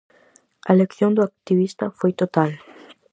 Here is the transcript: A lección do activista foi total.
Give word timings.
A 0.69 0.71
lección 0.81 1.11
do 1.13 1.25
activista 1.29 1.85
foi 1.99 2.11
total. 2.21 2.51